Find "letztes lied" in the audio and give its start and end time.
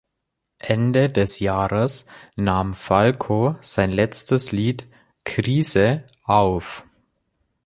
3.91-4.87